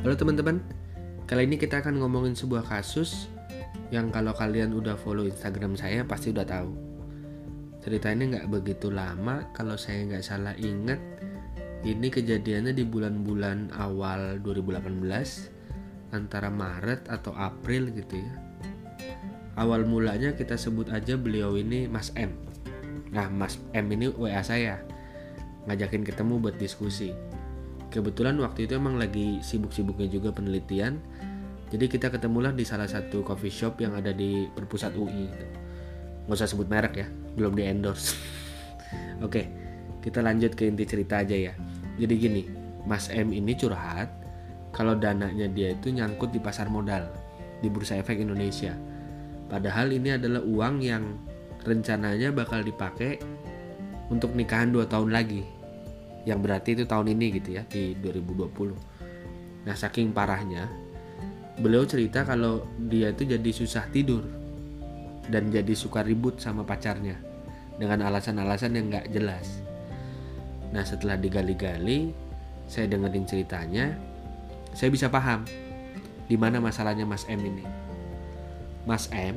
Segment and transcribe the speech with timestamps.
[0.00, 0.64] Halo teman-teman,
[1.28, 3.28] kali ini kita akan ngomongin sebuah kasus
[3.92, 6.72] yang kalau kalian udah follow Instagram saya pasti udah tahu.
[7.84, 10.96] Cerita ini nggak begitu lama, kalau saya nggak salah ingat,
[11.84, 18.32] ini kejadiannya di bulan-bulan awal 2018, antara Maret atau April gitu ya.
[19.60, 22.32] Awal mulanya kita sebut aja beliau ini Mas M.
[23.12, 24.80] Nah, Mas M ini WA saya,
[25.68, 27.12] ngajakin ketemu buat diskusi
[27.90, 31.02] kebetulan waktu itu emang lagi sibuk-sibuknya juga penelitian.
[31.70, 35.46] Jadi kita ketemulah di salah satu coffee shop yang ada di perpusat UI gitu.
[36.26, 38.14] nggak usah sebut merek ya belum di endorse.
[39.26, 39.50] Oke
[40.00, 41.52] kita lanjut ke inti cerita aja ya.
[42.00, 42.42] Jadi gini
[42.88, 44.08] Mas M ini curhat
[44.72, 47.10] kalau dananya dia itu nyangkut di pasar modal
[47.60, 48.72] di Bursa Efek Indonesia.
[49.50, 51.04] Padahal ini adalah uang yang
[51.66, 53.20] rencananya bakal dipakai
[54.08, 55.59] untuk nikahan 2 tahun lagi
[56.28, 60.68] yang berarti itu tahun ini gitu ya di 2020 nah saking parahnya
[61.60, 64.24] beliau cerita kalau dia itu jadi susah tidur
[65.28, 67.20] dan jadi suka ribut sama pacarnya
[67.76, 69.62] dengan alasan-alasan yang nggak jelas.
[70.74, 72.12] Nah setelah digali-gali
[72.66, 73.94] saya dengerin ceritanya
[74.72, 75.46] saya bisa paham
[76.26, 77.64] di mana masalahnya Mas M ini.
[78.88, 79.36] Mas M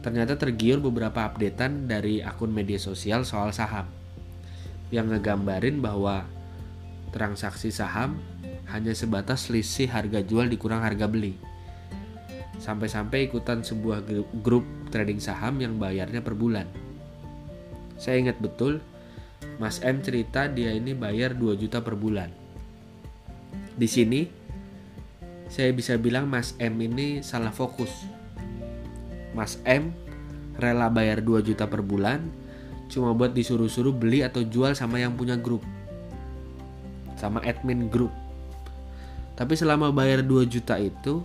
[0.00, 3.90] ternyata tergiur beberapa updatean dari akun media sosial soal saham
[4.94, 6.26] yang ngegambarin bahwa
[7.10, 8.18] transaksi saham
[8.70, 11.38] hanya sebatas selisih harga jual dikurang harga beli.
[12.58, 14.02] Sampai-sampai ikutan sebuah
[14.42, 16.66] grup trading saham yang bayarnya per bulan.
[17.96, 18.82] Saya ingat betul,
[19.56, 22.28] Mas M cerita dia ini bayar 2 juta per bulan.
[23.76, 24.28] Di sini,
[25.46, 27.92] saya bisa bilang Mas M ini salah fokus.
[29.36, 29.92] Mas M
[30.56, 32.24] rela bayar 2 juta per bulan
[32.86, 35.62] cuma buat disuruh-suruh beli atau jual sama yang punya grup.
[37.18, 38.12] Sama admin grup.
[39.36, 41.20] Tapi selama bayar 2 juta itu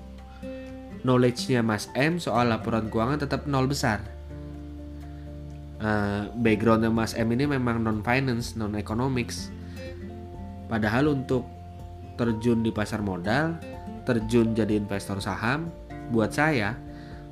[1.01, 4.03] knowledge-nya Mas M soal laporan keuangan tetap nol besar.
[5.81, 9.49] Uh, backgroundnya Mas M ini memang non finance non economics
[10.69, 11.43] padahal untuk
[12.21, 13.59] terjun di pasar modal
[14.05, 15.73] terjun jadi investor saham
[16.13, 16.77] buat saya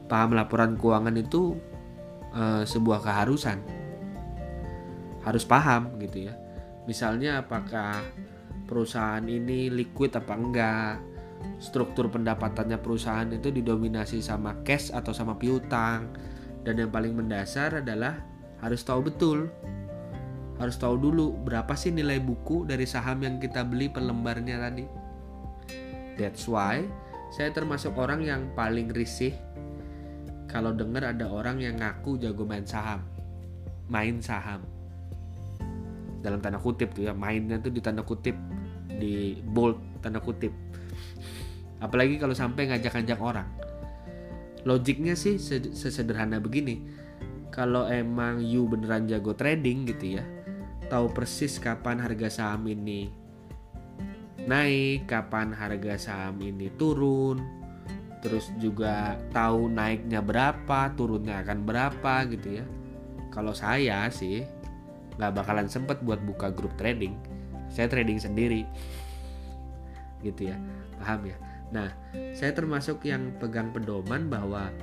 [0.09, 1.55] paham laporan keuangan itu
[2.33, 3.61] uh, sebuah keharusan
[5.23, 6.33] harus paham gitu ya.
[6.87, 8.01] Misalnya apakah
[8.65, 10.93] perusahaan ini liquid apa enggak,
[11.59, 16.11] struktur pendapatannya perusahaan itu didominasi sama cash atau sama piutang,
[16.63, 18.21] dan yang paling mendasar adalah
[18.59, 19.47] harus tahu betul
[20.59, 24.83] harus tahu dulu berapa sih nilai buku dari saham yang kita beli per lembarnya tadi.
[26.19, 26.83] That's why
[27.31, 29.31] saya termasuk orang yang paling risih
[30.51, 33.07] kalau dengar ada orang yang ngaku jago main saham.
[33.87, 34.78] Main saham
[36.19, 38.35] dalam tanda kutip tuh ya mainnya tuh di tanda kutip
[38.87, 40.51] di bold tanda kutip.
[41.79, 43.47] Apalagi kalau sampai ngajak-ngajak orang.
[44.67, 45.39] Logiknya sih
[45.71, 46.83] sesederhana begini
[47.49, 50.23] kalau emang you beneran jago trading gitu ya
[50.91, 53.09] tahu persis kapan harga saham ini
[54.49, 57.59] naik kapan harga saham ini turun
[58.19, 62.65] terus juga tahu naiknya berapa turunnya akan berapa gitu ya.
[63.31, 64.43] Kalau saya sih
[65.19, 67.19] nggak bakalan sempet buat buka grup trading
[67.69, 68.65] saya trading sendiri.
[70.25, 70.57] Gitu ya
[70.99, 71.37] paham ya?
[71.71, 71.89] Nah
[72.35, 74.73] saya termasuk yang pegang pedoman bahwa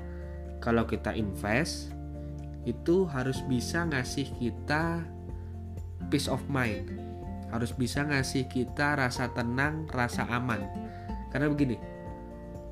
[0.63, 1.93] kalau kita invest
[2.65, 5.03] itu harus bisa ngasih kita
[6.09, 6.95] peace of mind.
[7.51, 10.63] Harus bisa ngasih kita rasa tenang rasa aman.
[11.35, 11.77] Karena begini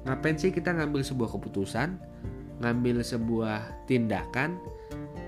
[0.04, 1.96] ngapain sih kita ngambil sebuah keputusan
[2.60, 4.60] ngambil sebuah tindakan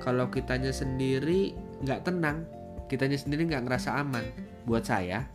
[0.05, 2.49] kalau kitanya sendiri nggak tenang
[2.87, 4.25] kitanya sendiri nggak ngerasa aman.
[4.67, 5.27] Buat saya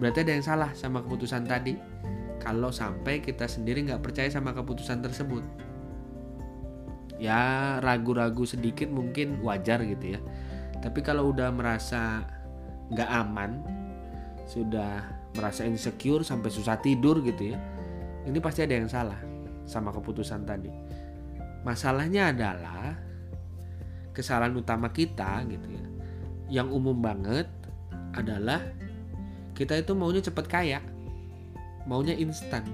[0.00, 1.76] berarti ada yang salah sama keputusan tadi.
[2.42, 5.46] Kalau sampai kita sendiri nggak percaya sama keputusan tersebut.
[7.22, 10.20] Ya ragu-ragu sedikit mungkin wajar gitu ya.
[10.82, 12.26] Tapi kalau udah merasa
[12.90, 13.62] nggak aman
[14.50, 15.06] sudah
[15.38, 17.58] merasa insecure sampai susah tidur gitu ya
[18.26, 19.18] ini pasti ada yang salah
[19.66, 20.70] sama keputusan tadi.
[21.62, 22.98] Masalahnya adalah
[24.12, 25.84] kesalahan utama kita gitu ya.
[26.60, 27.48] Yang umum banget
[28.12, 28.60] adalah
[29.56, 30.80] kita itu maunya cepat kaya.
[31.88, 32.64] Maunya instan.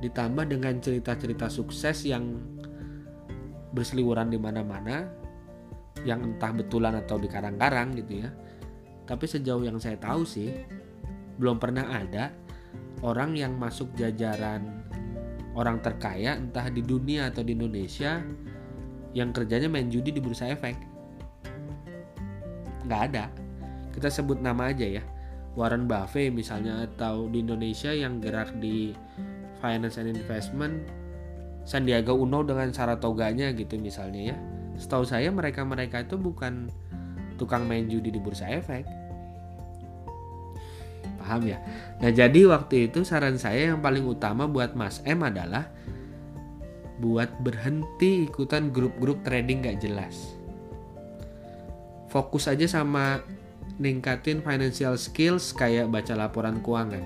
[0.00, 2.38] Ditambah dengan cerita-cerita sukses yang
[3.74, 5.10] berseliweran di mana-mana
[6.06, 8.30] yang entah betulan atau di karang-karang gitu ya.
[9.04, 10.54] Tapi sejauh yang saya tahu sih
[11.36, 12.30] belum pernah ada
[13.02, 14.86] orang yang masuk jajaran
[15.54, 18.22] orang terkaya entah di dunia atau di Indonesia
[19.14, 20.74] yang kerjanya main judi di bursa efek.
[22.84, 23.24] Nggak ada.
[23.94, 25.02] Kita sebut nama aja ya.
[25.54, 28.90] Warren Buffett misalnya atau di Indonesia yang gerak di
[29.62, 30.82] finance and investment
[31.64, 34.36] Sandiaga Uno dengan saratoganya gitu misalnya ya.
[34.76, 36.68] Setahu saya mereka-mereka itu bukan
[37.38, 38.84] tukang main judi di bursa efek.
[41.22, 41.56] Paham ya?
[42.04, 45.72] Nah jadi waktu itu saran saya yang paling utama buat Mas M adalah
[47.02, 50.38] buat berhenti ikutan grup-grup trading gak jelas.
[52.10, 53.18] Fokus aja sama
[53.82, 57.02] ningkatin financial skills kayak baca laporan keuangan.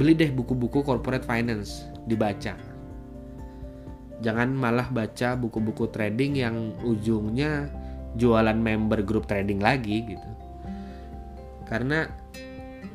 [0.00, 2.56] Beli deh buku-buku corporate finance dibaca.
[4.18, 7.68] Jangan malah baca buku-buku trading yang ujungnya
[8.16, 10.30] jualan member grup trading lagi gitu.
[11.68, 12.08] Karena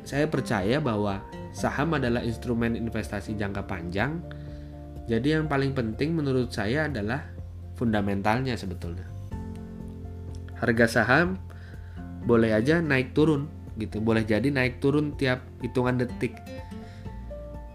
[0.04, 1.22] saya percaya bahwa
[1.54, 4.20] saham adalah instrumen investasi jangka panjang.
[5.04, 7.28] Jadi yang paling penting menurut saya adalah
[7.76, 9.04] fundamentalnya sebetulnya.
[10.56, 11.36] Harga saham
[12.24, 16.32] boleh aja naik turun gitu, boleh jadi naik turun tiap hitungan detik.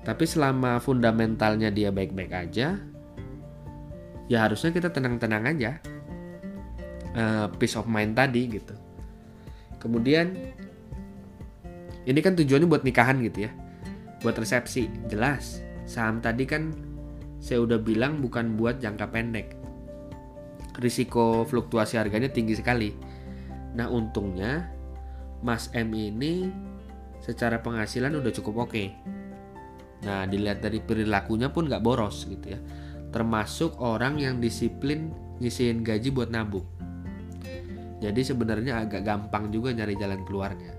[0.02, 2.82] Tapi selama fundamentalnya dia baik-baik aja,
[4.26, 5.72] ya harusnya kita tenang-tenang aja.
[7.10, 8.74] Uh, peace of mind tadi gitu.
[9.78, 10.34] Kemudian
[12.10, 13.52] ini kan tujuannya buat nikahan gitu ya
[14.26, 16.74] buat resepsi jelas saham tadi kan
[17.40, 19.56] saya udah bilang bukan buat jangka pendek.
[20.80, 22.92] Risiko fluktuasi harganya tinggi sekali.
[23.76, 24.72] Nah untungnya
[25.44, 26.52] Mas M ini
[27.24, 28.84] secara penghasilan udah cukup oke.
[30.04, 32.60] Nah dilihat dari perilakunya pun nggak boros gitu ya.
[33.10, 36.68] Termasuk orang yang disiplin ngisiin gaji buat nabung.
[38.00, 40.72] Jadi sebenarnya agak gampang juga nyari jalan keluarnya.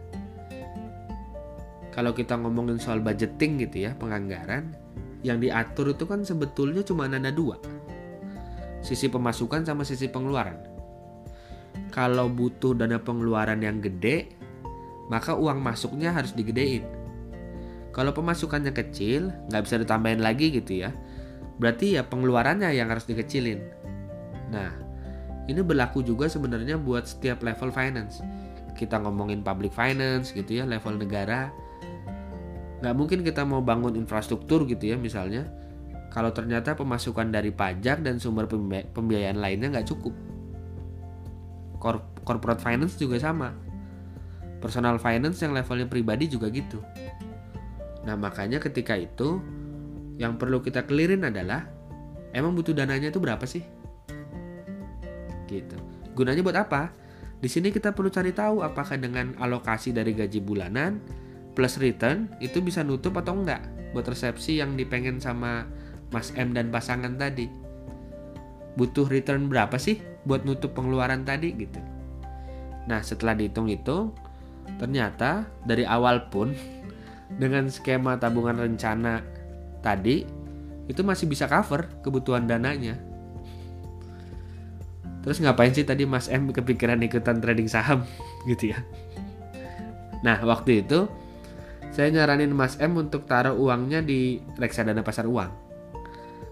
[1.93, 4.73] Kalau kita ngomongin soal budgeting gitu ya penganggaran
[5.21, 7.61] yang diatur itu kan sebetulnya cuma ada dua.
[8.81, 10.57] Sisi pemasukan sama sisi pengeluaran.
[11.93, 14.41] Kalau butuh dana pengeluaran yang gede
[15.11, 16.87] maka uang masuknya harus digedein.
[17.91, 20.95] Kalau pemasukannya kecil nggak bisa ditambahin lagi gitu ya.
[21.59, 23.59] Berarti ya pengeluarannya yang harus dikecilin.
[24.55, 24.71] Nah
[25.51, 28.23] ini berlaku juga sebenarnya buat setiap level finance.
[28.79, 31.51] Kita ngomongin public finance gitu ya level negara
[32.81, 35.49] nggak mungkin kita mau bangun infrastruktur gitu ya misalnya.
[36.11, 38.50] Kalau ternyata pemasukan dari pajak dan sumber
[38.91, 40.11] pembiayaan lainnya nggak cukup.
[42.27, 43.55] Corporate finance juga sama.
[44.59, 46.82] Personal finance yang levelnya pribadi juga gitu.
[48.05, 49.38] Nah makanya ketika itu
[50.21, 51.65] yang perlu kita clearin adalah
[52.35, 53.65] emang butuh dananya itu berapa sih?
[55.47, 55.79] Gitu.
[56.12, 56.93] Gunanya buat apa?
[57.41, 61.00] Di sini kita perlu cari tahu apakah dengan alokasi dari gaji bulanan
[61.55, 65.67] plus return itu bisa nutup atau enggak buat resepsi yang dipengen sama
[66.11, 67.50] Mas M dan pasangan tadi.
[68.79, 71.81] Butuh return berapa sih buat nutup pengeluaran tadi gitu.
[72.87, 74.11] Nah, setelah dihitung itu
[74.79, 76.55] ternyata dari awal pun
[77.37, 79.23] dengan skema tabungan rencana
[79.82, 80.26] tadi
[80.91, 82.99] itu masih bisa cover kebutuhan dananya.
[85.20, 88.02] Terus ngapain sih tadi Mas M kepikiran ikutan trading saham
[88.50, 88.79] gitu ya?
[90.20, 91.08] Nah, waktu itu
[91.91, 95.51] saya nyaranin Mas M untuk taruh uangnya di reksadana pasar uang.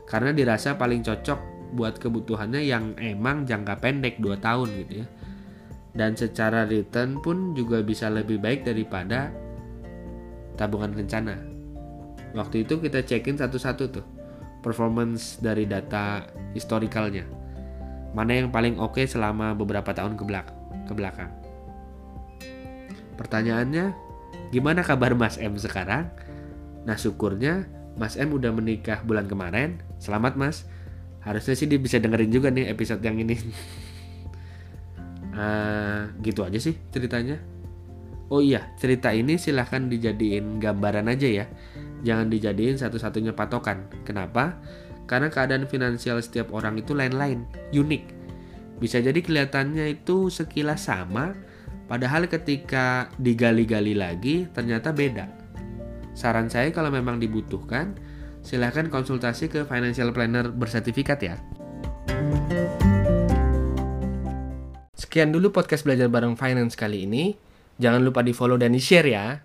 [0.08, 1.40] Karena dirasa paling cocok
[1.78, 5.06] buat kebutuhannya yang emang jangka pendek 2 tahun gitu ya.
[5.94, 9.30] Dan secara return pun juga bisa lebih baik daripada
[10.58, 11.38] tabungan rencana.
[12.34, 14.06] Waktu itu kita cekin satu-satu tuh
[14.60, 17.24] performance dari data historicalnya.
[18.10, 20.24] Mana yang paling oke okay selama beberapa tahun ke
[20.96, 21.30] belakang.
[23.18, 24.07] Pertanyaannya,
[24.48, 26.08] Gimana kabar Mas M sekarang?
[26.88, 27.68] Nah syukurnya
[28.00, 29.82] Mas M udah menikah bulan kemarin.
[30.00, 30.64] Selamat Mas.
[31.20, 33.36] Harusnya sih dia bisa dengerin juga nih episode yang ini.
[35.36, 37.36] uh, gitu aja sih ceritanya.
[38.28, 41.46] Oh iya, cerita ini silahkan dijadiin gambaran aja ya.
[42.04, 43.88] Jangan dijadiin satu-satunya patokan.
[44.04, 44.60] Kenapa?
[45.08, 48.04] Karena keadaan finansial setiap orang itu lain-lain, unik.
[48.78, 51.32] Bisa jadi kelihatannya itu sekilas sama,
[51.88, 55.24] Padahal ketika digali-gali lagi ternyata beda.
[56.12, 57.96] Saran saya kalau memang dibutuhkan,
[58.44, 61.40] silahkan konsultasi ke financial planner bersertifikat ya.
[64.92, 67.32] Sekian dulu podcast belajar bareng finance kali ini.
[67.80, 69.40] Jangan lupa di follow dan di share ya.